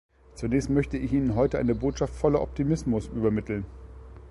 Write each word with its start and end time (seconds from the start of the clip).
Zunächst 0.33 0.71
möchte 0.71 0.97
ich 0.97 1.13
Ihnen 1.13 1.35
heute 1.35 1.59
eine 1.59 1.75
Botschaft 1.75 2.15
voller 2.15 2.41
Optimismus 2.41 3.05
übermitteln. 3.05 3.65